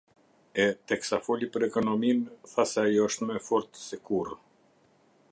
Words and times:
E, 0.61 0.63
teksa 0.91 1.17
foli 1.25 1.49
për 1.57 1.65
ekonominë, 1.67 2.37
tha 2.53 2.65
se 2.71 2.81
ajo 2.85 3.05
është 3.11 3.27
më 3.27 3.35
e 3.41 3.43
fortë 3.49 3.83
së 3.83 3.99
kurrë. 4.09 4.39